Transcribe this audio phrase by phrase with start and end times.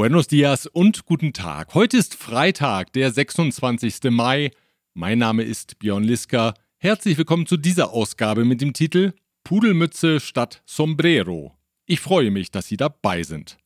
[0.00, 1.74] Buenos dias und guten Tag.
[1.74, 4.04] Heute ist Freitag, der 26.
[4.04, 4.50] Mai.
[4.94, 6.54] Mein Name ist Björn Liska.
[6.78, 9.12] Herzlich willkommen zu dieser Ausgabe mit dem Titel
[9.44, 11.54] Pudelmütze statt Sombrero.
[11.84, 13.58] Ich freue mich, dass Sie dabei sind.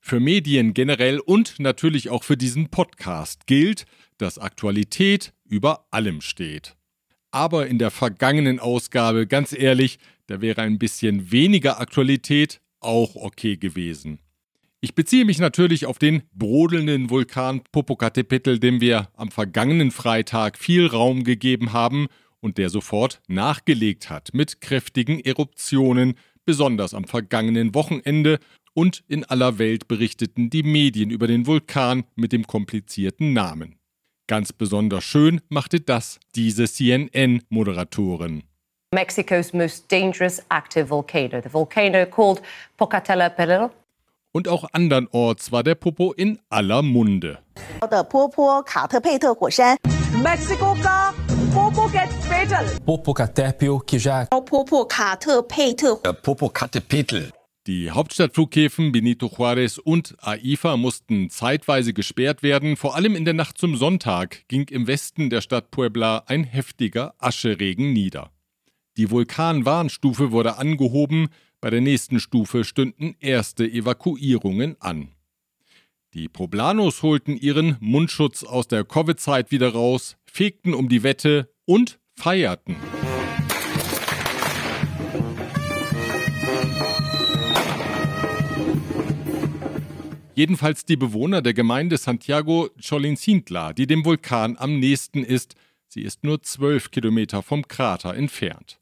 [0.00, 3.84] Für Medien generell und natürlich auch für diesen Podcast gilt,
[4.16, 6.76] dass Aktualität über allem steht.
[7.30, 9.98] Aber in der vergangenen Ausgabe, ganz ehrlich,
[10.28, 14.18] da wäre ein bisschen weniger Aktualität auch okay gewesen.
[14.84, 20.88] Ich beziehe mich natürlich auf den brodelnden Vulkan Popocatépetl, dem wir am vergangenen Freitag viel
[20.88, 22.08] Raum gegeben haben
[22.40, 26.14] und der sofort nachgelegt hat mit kräftigen Eruptionen,
[26.44, 28.40] besonders am vergangenen Wochenende
[28.74, 33.76] und in aller Welt berichteten die Medien über den Vulkan mit dem komplizierten Namen.
[34.26, 38.42] Ganz besonders schön machte das diese CNN-Moderatorin.
[38.92, 42.42] Mexico's most dangerous active volcano, the volcano called
[42.76, 43.70] Popocatépetl
[44.32, 47.38] und auch andernorts war der Popo in aller Munde.
[57.68, 62.76] Die Hauptstadtflughäfen Benito Juárez und AIFA mussten zeitweise gesperrt werden.
[62.76, 67.14] Vor allem in der Nacht zum Sonntag ging im Westen der Stadt Puebla ein heftiger
[67.18, 68.30] Ascheregen nieder.
[68.98, 71.28] Die Vulkanwarnstufe wurde angehoben,
[71.62, 75.12] bei der nächsten Stufe stünden erste Evakuierungen an.
[76.12, 82.00] Die Poblanos holten ihren Mundschutz aus der Covid-Zeit wieder raus, fegten um die Wette und
[82.16, 82.76] feierten.
[90.34, 95.54] Jedenfalls die Bewohner der Gemeinde Santiago Cholincintla, die dem Vulkan am nächsten ist.
[95.88, 98.81] Sie ist nur zwölf Kilometer vom Krater entfernt.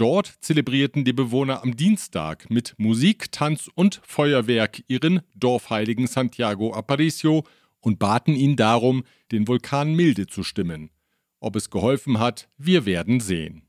[0.00, 7.44] Dort zelebrierten die Bewohner am Dienstag mit Musik, Tanz und Feuerwerk ihren Dorfheiligen Santiago Aparicio
[7.80, 10.88] und baten ihn darum, den Vulkan milde zu stimmen.
[11.38, 13.68] Ob es geholfen hat, wir werden sehen.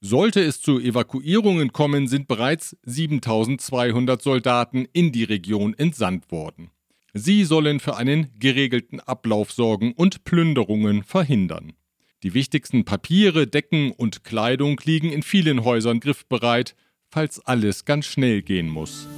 [0.00, 6.72] Sollte es zu Evakuierungen kommen, sind bereits 7200 Soldaten in die Region entsandt worden.
[7.14, 11.74] Sie sollen für einen geregelten Ablauf sorgen und Plünderungen verhindern.
[12.22, 16.76] Die wichtigsten Papiere, Decken und Kleidung liegen in vielen Häusern griffbereit,
[17.10, 19.08] falls alles ganz schnell gehen muss.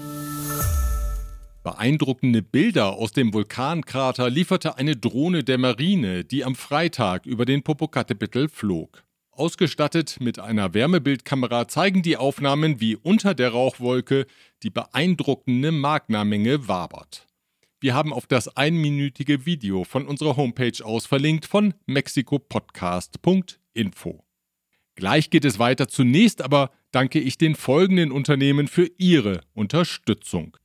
[1.62, 7.62] Beeindruckende Bilder aus dem Vulkankrater lieferte eine Drohne der Marine, die am Freitag über den
[7.62, 9.04] Popocatépetl flog.
[9.30, 14.26] Ausgestattet mit einer Wärmebildkamera zeigen die Aufnahmen, wie unter der Rauchwolke
[14.62, 17.26] die beeindruckende Magna-Menge wabert.
[17.84, 24.24] Wir haben auf das einminütige Video von unserer Homepage aus verlinkt von mexikopodcast.info.
[24.94, 25.86] Gleich geht es weiter.
[25.86, 30.56] Zunächst aber danke ich den folgenden Unternehmen für ihre Unterstützung.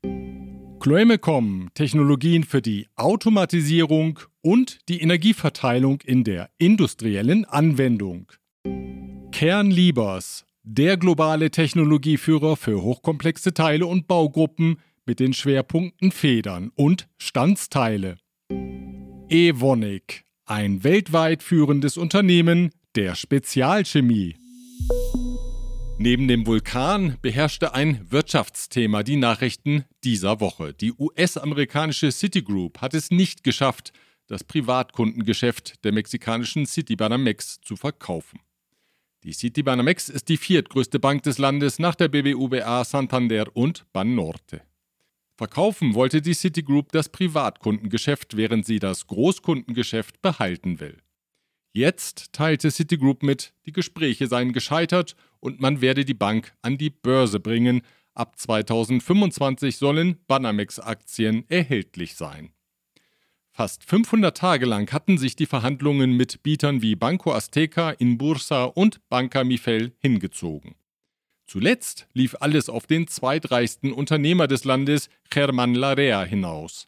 [0.79, 8.31] Chloemecom, Technologien für die Automatisierung und die Energieverteilung in der industriellen Anwendung.
[9.33, 14.77] Kernliebers, der globale Technologieführer für hochkomplexe Teile und Baugruppen
[15.09, 18.19] mit den Schwerpunkten Federn und Standsteile.
[19.27, 24.35] Evonik, ein weltweit führendes Unternehmen der Spezialchemie.
[25.97, 30.75] Neben dem Vulkan beherrschte ein Wirtschaftsthema die Nachrichten dieser Woche.
[30.75, 33.91] Die US-amerikanische Citigroup hat es nicht geschafft,
[34.27, 38.41] das Privatkundengeschäft der mexikanischen Citibanamex zu verkaufen.
[39.23, 44.68] Die Citibanamex ist die viertgrößte Bank des Landes nach der BBUBA Santander und Banorte.
[45.39, 50.97] Verkaufen wollte die Citigroup das Privatkundengeschäft, während sie das Großkundengeschäft behalten will.
[51.71, 56.89] Jetzt teilte Citigroup mit, die Gespräche seien gescheitert und man werde die Bank an die
[56.89, 57.83] Börse bringen.
[58.13, 62.51] Ab 2025 sollen Banamex-Aktien erhältlich sein.
[63.49, 69.07] Fast 500 Tage lang hatten sich die Verhandlungen mit Bietern wie Banco Azteca, Inbursa und
[69.07, 70.75] Banca Mifel hingezogen.
[71.49, 76.87] Zuletzt lief alles auf den zweitreichsten Unternehmer des Landes, Germán Larrea, hinaus.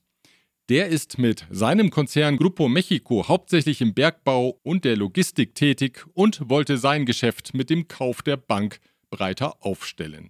[0.70, 6.48] Der ist mit seinem Konzern Grupo Mexico hauptsächlich im Bergbau und der Logistik tätig und
[6.48, 10.30] wollte sein Geschäft mit dem Kauf der Bank breiter aufstellen.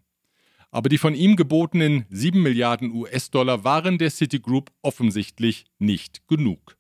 [0.69, 6.77] Aber die von ihm gebotenen 7 Milliarden US-Dollar waren der Citigroup offensichtlich nicht genug.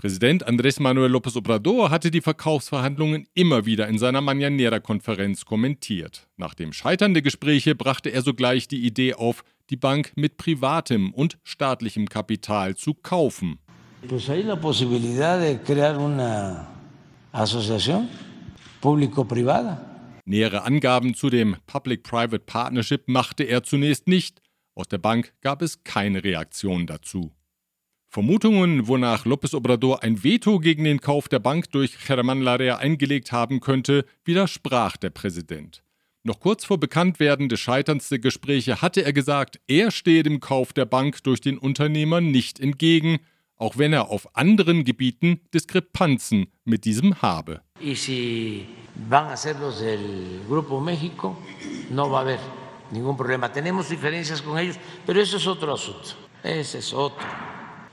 [0.00, 6.26] Präsident Andrés Manuel López Obrador hatte die Verkaufsverhandlungen immer wieder in seiner Mañanera-Konferenz kommentiert.
[6.38, 11.12] Nach dem Scheitern der Gespräche brachte er sogleich die Idee auf, die Bank mit privatem
[11.12, 13.58] und staatlichem Kapital zu kaufen.
[14.08, 16.66] Pues hay la posibilidad de crear una
[17.32, 18.08] asociación
[18.80, 19.84] público-privada.
[20.24, 24.40] Nähere Angaben zu dem Public-Private Partnership machte er zunächst nicht.
[24.74, 27.32] Aus der Bank gab es keine Reaktion dazu.
[28.12, 33.30] Vermutungen, wonach López Obrador ein Veto gegen den Kauf der Bank durch Germán Larrea eingelegt
[33.30, 35.84] haben könnte, widersprach der Präsident.
[36.24, 40.72] Noch kurz vor Bekanntwerden des Scheiterns der Gespräche hatte er gesagt, er stehe dem Kauf
[40.72, 43.20] der Bank durch den Unternehmer nicht entgegen,
[43.54, 47.60] auch wenn er auf anderen Gebieten Diskrepanzen mit diesem habe.
[56.42, 57.49] Ese es otro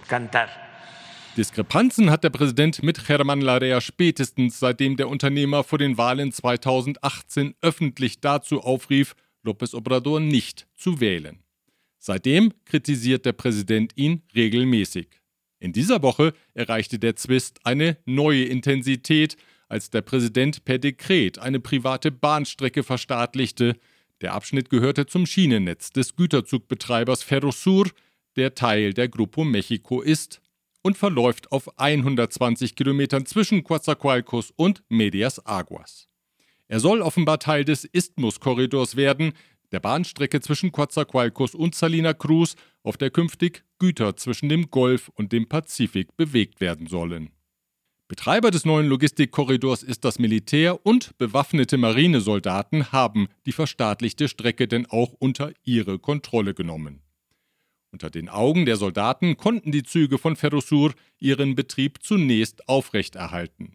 [0.08, 0.50] cantar.
[1.38, 7.54] Diskrepanzen hat der Präsident mit Germán Larrea spätestens seitdem der Unternehmer vor den Wahlen 2018
[7.62, 9.16] öffentlich dazu aufrief,
[9.46, 11.44] López Obrador nicht zu wählen.
[12.00, 15.08] Seitdem kritisiert der Präsident ihn regelmäßig.
[15.60, 19.38] In dieser Woche erreichte der Zwist eine neue Intensität,
[19.70, 23.76] als der Präsident per Dekret eine private Bahnstrecke verstaatlichte.
[24.22, 27.90] Der Abschnitt gehörte zum Schienennetz des Güterzugbetreibers Ferrosur,
[28.38, 30.42] der Teil der Grupo Mexico ist
[30.82, 36.08] und verläuft auf 120 Kilometern zwischen Coatzacoalcos und Medias Aguas.
[36.68, 39.34] Er soll offenbar Teil des Isthmus-Korridors werden,
[39.72, 45.34] der Bahnstrecke zwischen Coatzacoalcos und Salina Cruz, auf der künftig Güter zwischen dem Golf und
[45.34, 47.32] dem Pazifik bewegt werden sollen.
[48.08, 54.86] Betreiber des neuen Logistikkorridors ist das Militär und bewaffnete Marinesoldaten haben die verstaatlichte Strecke denn
[54.86, 57.02] auch unter ihre Kontrolle genommen.
[57.98, 63.74] Unter den Augen der Soldaten konnten die Züge von Ferrosur ihren Betrieb zunächst aufrechterhalten.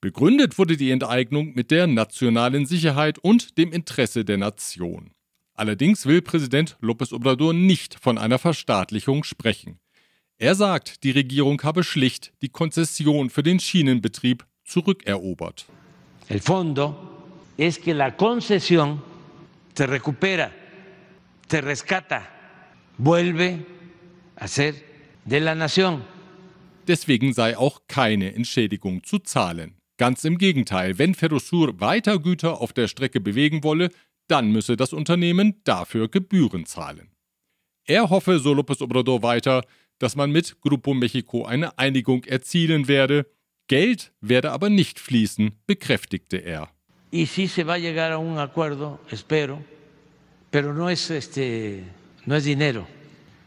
[0.00, 5.10] Begründet wurde die Enteignung mit der nationalen Sicherheit und dem Interesse der Nation.
[5.52, 9.80] Allerdings will Präsident López Obrador nicht von einer Verstaatlichung sprechen.
[10.38, 15.66] Er sagt, die Regierung habe schlicht die Konzession für den Schienenbetrieb zurückerobert.
[16.30, 16.96] El fondo
[17.58, 19.02] es que la concesión
[19.74, 20.50] te recupera,
[21.46, 22.35] te rescata
[22.98, 23.58] vuelve
[24.36, 24.74] a ser
[25.24, 26.02] de la nación.
[26.86, 29.76] Deswegen sei auch keine Entschädigung zu zahlen.
[29.98, 33.90] Ganz im Gegenteil, wenn Ferrosur weiter Güter auf der Strecke bewegen wolle,
[34.28, 37.10] dann müsse das Unternehmen dafür Gebühren zahlen.
[37.86, 39.62] Er hoffe, so López Obrador weiter,
[39.98, 43.26] dass man mit Grupo Mexico eine Einigung erzielen werde.
[43.68, 46.70] Geld werde aber nicht fließen, bekräftigte er.
[47.10, 49.64] Y sí se va a llegar a un acuerdo, espero,
[50.50, 51.84] pero no es este
[52.26, 52.86] no es dinero,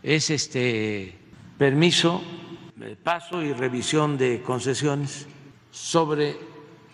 [0.01, 1.13] es este
[1.57, 2.21] permiso,
[3.03, 5.27] paso y revisión de concesiones
[5.69, 6.37] sobre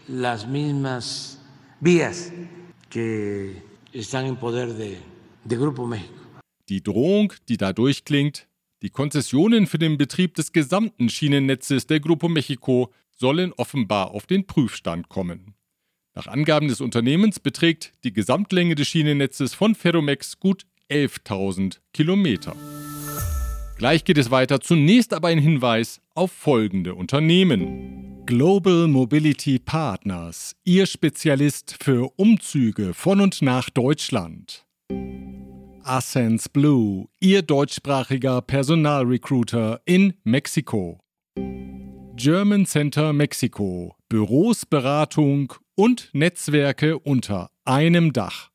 [0.08, 1.40] las mismas
[1.80, 2.34] vías
[2.90, 3.62] que
[3.94, 4.98] están en poder de,
[5.44, 6.14] de Grupo México.
[6.68, 8.48] Die Drohung, die da durchklingt,
[8.82, 14.48] die Konzessionen für den Betrieb des gesamten Schienennetzes der Grupo Mexico sollen offenbar auf den
[14.48, 15.54] Prüfstand kommen.
[16.16, 22.56] Nach Angaben des Unternehmens beträgt die Gesamtlänge des Schienennetzes von Ferromex gut 11.000 Kilometer.
[23.78, 28.24] Gleich geht es weiter, zunächst aber ein Hinweis auf folgende Unternehmen.
[28.26, 34.66] Global Mobility Partners, Ihr Spezialist für Umzüge von und nach Deutschland.
[35.84, 41.00] Ascens Blue, Ihr deutschsprachiger Personalrecruiter in Mexiko.
[42.16, 48.55] German Center Mexiko, Büros, Beratung und Netzwerke unter einem Dach.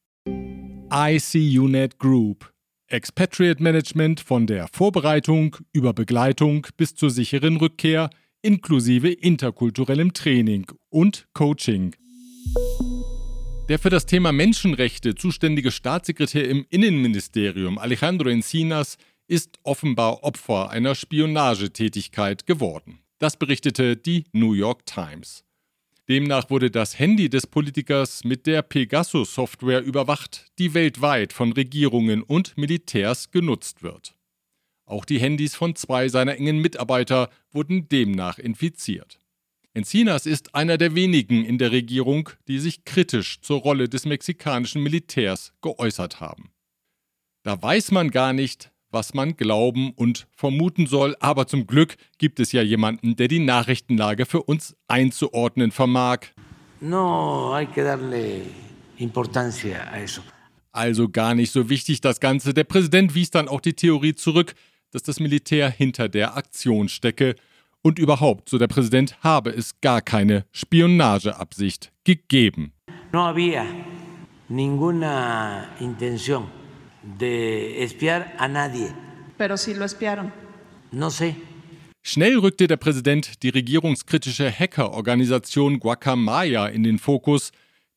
[0.93, 2.53] ICUNET Group.
[2.89, 8.11] Expatriate Management von der Vorbereitung über Begleitung bis zur sicheren Rückkehr
[8.43, 11.95] inklusive interkulturellem Training und Coaching.
[13.69, 18.99] Der für das Thema Menschenrechte zuständige Staatssekretär im Innenministerium Alejandro Encinas
[19.29, 22.99] ist offenbar Opfer einer Spionagetätigkeit geworden.
[23.21, 25.45] Das berichtete die New York Times.
[26.11, 32.59] Demnach wurde das Handy des Politikers mit der Pegasus-Software überwacht, die weltweit von Regierungen und
[32.59, 34.17] Militärs genutzt wird.
[34.87, 39.21] Auch die Handys von zwei seiner engen Mitarbeiter wurden demnach infiziert.
[39.73, 44.83] Encinas ist einer der wenigen in der Regierung, die sich kritisch zur Rolle des mexikanischen
[44.83, 46.51] Militärs geäußert haben.
[47.45, 52.41] Da weiß man gar nicht, was man glauben und vermuten soll, aber zum Glück gibt
[52.41, 56.21] es ja jemanden, der die Nachrichtenlage für uns einzuordnen vermag.
[56.81, 58.43] No hay que darle
[58.97, 60.23] importancia a eso.
[60.73, 62.55] Also gar nicht so wichtig das Ganze.
[62.55, 64.55] Der Präsident wies dann auch die Theorie zurück,
[64.93, 67.35] dass das Militär hinter der Aktion stecke.
[67.83, 72.73] Und überhaupt, so der Präsident, habe es gar keine Spionageabsicht gegeben.
[73.13, 73.65] No había
[74.49, 76.60] ninguna intención
[77.19, 78.93] de espiar a nadie.
[79.37, 80.33] Pero si lo espiaron.
[80.93, 81.35] No sé.
[82.03, 87.53] Schnell rückte der Präsident die regierungskritische Hackerorganisation Guacamaya in den Fokus.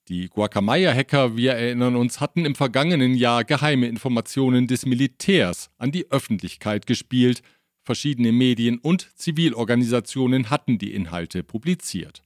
[0.10, 6.12] Die Guacamaya-Hacker, wir erinnern uns, hatten im vergangenen Jahr geheime Informationen des Militärs an die
[6.12, 7.42] Öffentlichkeit gespielt.
[7.84, 12.22] Verschiedene Medien und Zivilorganisationen hatten die Inhalte publiziert.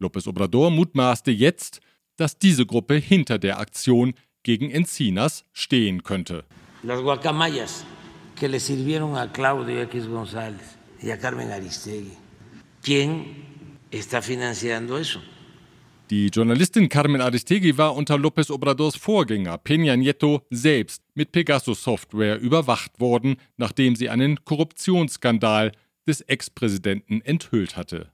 [0.00, 1.80] López Obrador mutmaßte jetzt,
[2.16, 4.14] dass diese Gruppe hinter der Aktion
[4.44, 6.44] gegen Encinas stehen könnte.
[6.84, 7.84] Las guacamayas
[8.36, 12.12] que le sirvieron a Claudio X González y a Carmen Aristegui.
[12.82, 13.24] ¿Quién
[13.90, 15.20] está financiando eso?
[16.10, 23.00] Die Journalistin Carmen Aristegui war unter López Obradors Vorgänger Peña Nieto selbst mit Pegasus-Software überwacht
[23.00, 25.72] worden, nachdem sie einen Korruptionsskandal
[26.06, 28.13] des Ex-Präsidenten enthüllt hatte.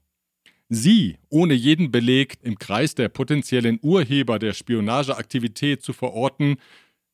[0.73, 6.59] Sie, ohne jeden Beleg im Kreis der potenziellen Urheber der Spionageaktivität zu verorten,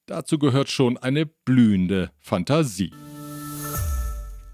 [0.04, 2.92] dazu gehört schon eine blühende Fantasie.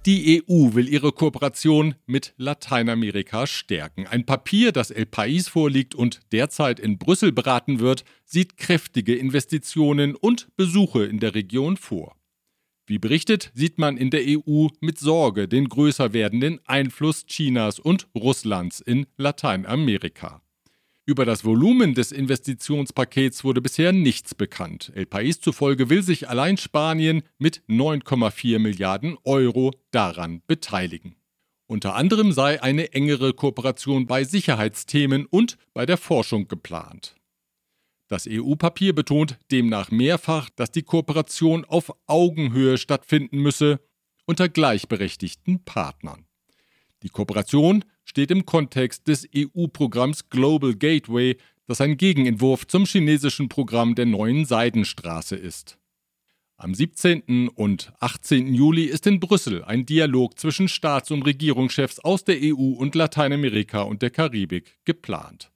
[0.06, 4.06] Die EU will ihre Kooperation mit Lateinamerika stärken.
[4.06, 10.14] Ein Papier, das El País vorliegt und derzeit in Brüssel beraten wird, sieht kräftige Investitionen
[10.14, 12.14] und Besuche in der Region vor.
[12.86, 18.08] Wie berichtet, sieht man in der EU mit Sorge den größer werdenden Einfluss Chinas und
[18.14, 20.42] Russlands in Lateinamerika.
[21.04, 24.92] Über das Volumen des Investitionspakets wurde bisher nichts bekannt.
[24.94, 31.16] El País zufolge will sich allein Spanien mit 9,4 Milliarden Euro daran beteiligen.
[31.66, 37.16] Unter anderem sei eine engere Kooperation bei Sicherheitsthemen und bei der Forschung geplant.
[38.12, 43.80] Das EU-Papier betont demnach mehrfach, dass die Kooperation auf Augenhöhe stattfinden müsse,
[44.26, 46.26] unter gleichberechtigten Partnern.
[47.02, 53.94] Die Kooperation steht im Kontext des EU-Programms Global Gateway, das ein Gegenentwurf zum chinesischen Programm
[53.94, 55.78] der neuen Seidenstraße ist.
[56.58, 57.48] Am 17.
[57.48, 58.52] und 18.
[58.52, 63.80] Juli ist in Brüssel ein Dialog zwischen Staats- und Regierungschefs aus der EU und Lateinamerika
[63.80, 65.50] und der Karibik geplant.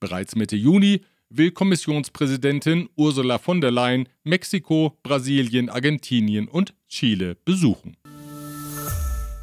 [0.00, 7.96] Bereits Mitte Juni will Kommissionspräsidentin Ursula von der Leyen Mexiko, Brasilien, Argentinien und Chile besuchen.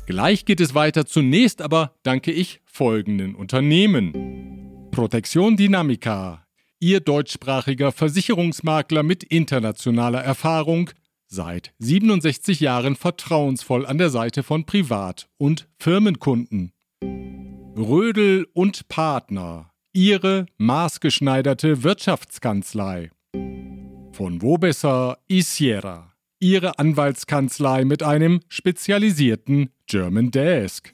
[0.05, 1.05] Gleich geht es weiter.
[1.05, 4.89] Zunächst aber danke ich folgenden Unternehmen.
[4.91, 6.45] Protection Dynamica.
[6.79, 10.91] Ihr deutschsprachiger Versicherungsmakler mit internationaler Erfahrung,
[11.27, 16.71] seit 67 Jahren vertrauensvoll an der Seite von Privat- und Firmenkunden.
[17.75, 19.71] Rödel und Partner.
[19.99, 23.09] Ihre maßgeschneiderte Wirtschaftskanzlei.
[24.11, 26.13] Von wo besser Isiera.
[26.39, 30.93] Ihre Anwaltskanzlei mit einem spezialisierten German Desk.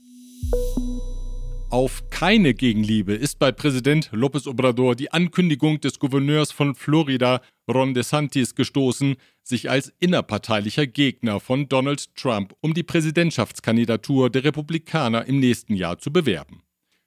[1.70, 7.94] Auf keine Gegenliebe ist bei Präsident López Obrador die Ankündigung des Gouverneurs von Florida, Ron
[7.94, 15.42] DeSantis, gestoßen, sich als innerparteilicher Gegner von Donald Trump um die Präsidentschaftskandidatur der Republikaner im
[15.42, 16.63] nächsten Jahr zu bewerben.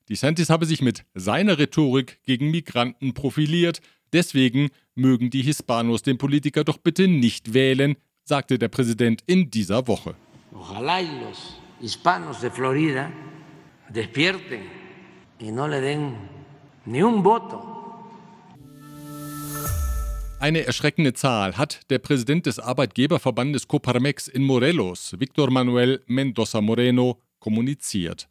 [0.09, 3.81] DeSantis habe sich mit seiner Rhetorik gegen Migranten profiliert,
[4.13, 9.89] deswegen mögen die Hispanos den Politiker doch bitte nicht wählen, sagte der Präsident in dieser
[9.89, 10.15] Woche.
[10.53, 13.11] Ojalá y los hispanos de Florida
[13.93, 14.61] despierten
[15.39, 16.17] y no le den
[16.87, 17.73] ni un voto.
[20.39, 27.21] Eine erschreckende Zahl hat der Präsident des Arbeitgeberverbandes Coparmex in Morelos, Victor Manuel Mendoza Moreno,
[27.39, 28.29] kommuniziert.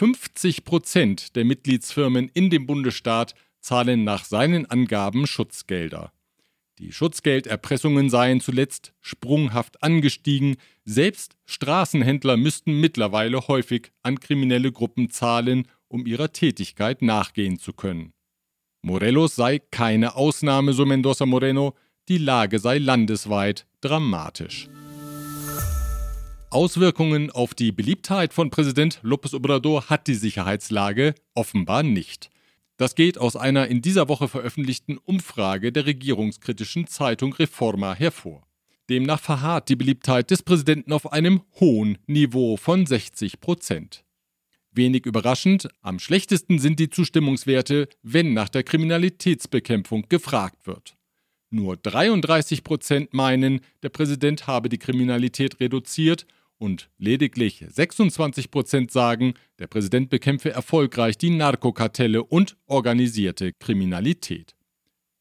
[0.00, 6.10] 50 Prozent der Mitgliedsfirmen in dem Bundesstaat zahlen nach seinen Angaben Schutzgelder.
[6.78, 15.68] Die Schutzgelderpressungen seien zuletzt sprunghaft angestiegen, selbst Straßenhändler müssten mittlerweile häufig an kriminelle Gruppen zahlen,
[15.88, 18.14] um ihrer Tätigkeit nachgehen zu können.
[18.80, 21.74] Morelos sei keine Ausnahme, so Mendoza Moreno,
[22.08, 24.70] die Lage sei landesweit dramatisch.
[26.52, 32.28] Auswirkungen auf die Beliebtheit von Präsident López Obrador hat die Sicherheitslage offenbar nicht.
[32.76, 38.42] Das geht aus einer in dieser Woche veröffentlichten Umfrage der regierungskritischen Zeitung Reforma hervor.
[38.88, 44.04] Demnach verharrt die Beliebtheit des Präsidenten auf einem hohen Niveau von 60 Prozent.
[44.72, 50.96] Wenig überraschend, am schlechtesten sind die Zustimmungswerte, wenn nach der Kriminalitätsbekämpfung gefragt wird.
[51.50, 56.26] Nur 33 Prozent meinen, der Präsident habe die Kriminalität reduziert
[56.60, 64.54] und lediglich 26 Prozent sagen, der Präsident bekämpfe erfolgreich die Narkokartelle und organisierte Kriminalität.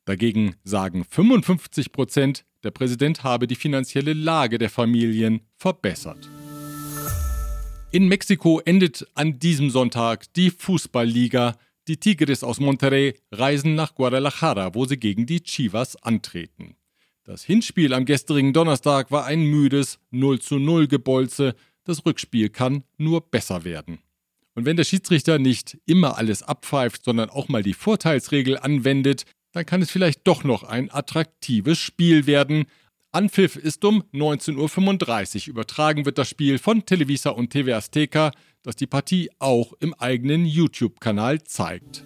[0.06, 6.30] Dagegen sagen 55 Prozent, der Präsident habe die finanzielle Lage der Familien verbessert.
[7.92, 11.58] In Mexiko endet an diesem Sonntag die Fußballliga.
[11.88, 16.76] Die Tigres aus Monterrey reisen nach Guadalajara, wo sie gegen die Chivas antreten.
[17.30, 21.54] Das Hinspiel am gestrigen Donnerstag war ein müdes 0 zu 0 Gebolze.
[21.84, 24.00] Das Rückspiel kann nur besser werden.
[24.56, 29.64] Und wenn der Schiedsrichter nicht immer alles abpfeift, sondern auch mal die Vorteilsregel anwendet, dann
[29.64, 32.66] kann es vielleicht doch noch ein attraktives Spiel werden.
[33.12, 35.50] Anpfiff ist um 19.35 Uhr.
[35.50, 38.32] Übertragen wird das Spiel von Televisa und TV Azteca,
[38.64, 42.04] das die Partie auch im eigenen YouTube-Kanal zeigt.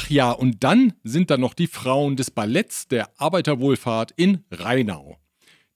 [0.00, 5.18] Ach ja, und dann sind da noch die Frauen des Balletts der Arbeiterwohlfahrt in Rheinau.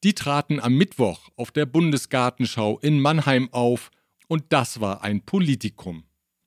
[0.05, 3.91] Die traten am Mittwoch auf der Bundesgartenschau in Mannheim auf
[4.29, 6.05] und das war ein Politikum.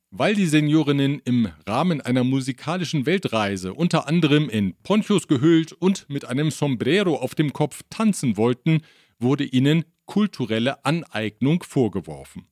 [0.10, 6.24] Weil die Seniorinnen im Rahmen einer musikalischen Weltreise unter anderem in Ponchos gehüllt und mit
[6.24, 8.84] einem Sombrero auf dem Kopf tanzen wollten,
[9.20, 12.48] wurde ihnen kulturelle Aneignung vorgeworfen.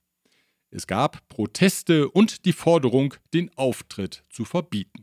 [0.70, 5.03] Es gab Proteste und die Forderung, den Auftritt zu verbieten.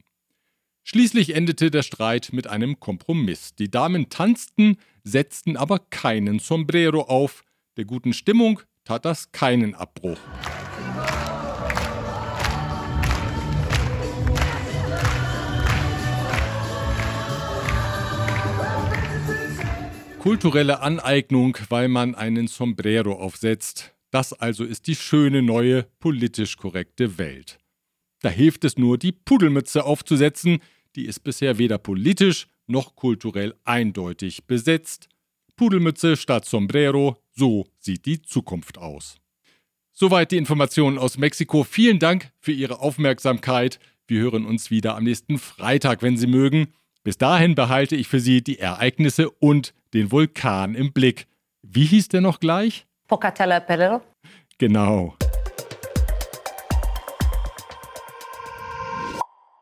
[0.82, 3.54] Schließlich endete der Streit mit einem Kompromiss.
[3.54, 7.44] Die Damen tanzten, setzten aber keinen Sombrero auf.
[7.76, 10.18] Der guten Stimmung tat das keinen Abbruch.
[20.18, 23.94] Kulturelle Aneignung, weil man einen Sombrero aufsetzt.
[24.10, 27.58] Das also ist die schöne neue politisch korrekte Welt.
[28.22, 30.58] Da hilft es nur, die Pudelmütze aufzusetzen,
[30.96, 35.08] die ist bisher weder politisch noch kulturell eindeutig besetzt.
[35.56, 39.16] Pudelmütze statt Sombrero, so sieht die Zukunft aus.
[39.92, 41.64] Soweit die Informationen aus Mexiko.
[41.64, 43.78] Vielen Dank für Ihre Aufmerksamkeit.
[44.06, 46.68] Wir hören uns wieder am nächsten Freitag, wenn Sie mögen.
[47.02, 51.26] Bis dahin behalte ich für Sie die Ereignisse und den Vulkan im Blick.
[51.62, 52.86] Wie hieß der noch gleich?
[53.08, 54.00] Pocatella Perel.
[54.58, 55.16] Genau.